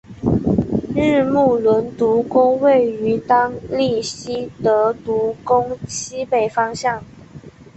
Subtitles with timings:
[0.95, 7.03] 日木伦独宫位于当圪希德独宫西北方向。